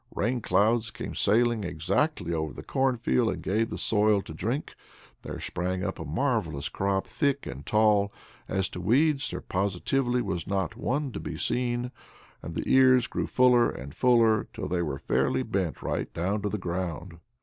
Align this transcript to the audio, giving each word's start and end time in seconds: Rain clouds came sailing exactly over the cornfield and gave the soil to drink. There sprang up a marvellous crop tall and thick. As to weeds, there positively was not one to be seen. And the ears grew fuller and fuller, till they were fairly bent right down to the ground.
Rain 0.15 0.41
clouds 0.41 0.89
came 0.89 1.13
sailing 1.13 1.63
exactly 1.63 2.33
over 2.33 2.53
the 2.53 2.63
cornfield 2.63 3.29
and 3.29 3.43
gave 3.43 3.69
the 3.69 3.77
soil 3.77 4.23
to 4.23 4.33
drink. 4.33 4.73
There 5.21 5.39
sprang 5.39 5.83
up 5.83 5.99
a 5.99 6.05
marvellous 6.05 6.69
crop 6.69 7.05
tall 7.05 7.11
and 7.45 7.63
thick. 7.65 8.11
As 8.57 8.67
to 8.69 8.81
weeds, 8.81 9.29
there 9.29 9.41
positively 9.41 10.23
was 10.23 10.47
not 10.47 10.75
one 10.75 11.11
to 11.11 11.19
be 11.19 11.37
seen. 11.37 11.91
And 12.41 12.55
the 12.55 12.63
ears 12.67 13.05
grew 13.05 13.27
fuller 13.27 13.69
and 13.69 13.93
fuller, 13.93 14.47
till 14.55 14.67
they 14.67 14.81
were 14.81 14.97
fairly 14.97 15.43
bent 15.43 15.83
right 15.83 16.11
down 16.15 16.41
to 16.41 16.49
the 16.49 16.57
ground. 16.57 17.19